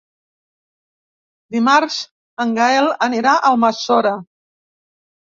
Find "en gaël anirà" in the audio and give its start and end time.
2.45-3.35